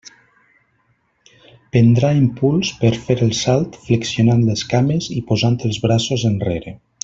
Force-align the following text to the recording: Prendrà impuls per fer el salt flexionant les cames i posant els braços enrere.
Prendrà 1.75 2.09
impuls 2.21 2.71
per 2.81 2.91
fer 3.09 3.17
el 3.27 3.35
salt 3.41 3.79
flexionant 3.85 4.43
les 4.49 4.65
cames 4.75 5.11
i 5.21 5.23
posant 5.33 5.61
els 5.71 5.83
braços 5.89 6.27
enrere. 6.33 6.77